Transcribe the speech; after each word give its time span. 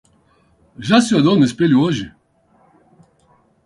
Já 0.79 0.99
se 0.99 1.13
olhou 1.13 1.37
no 1.37 1.45
espelho 1.45 1.79
hoje? 1.79 2.11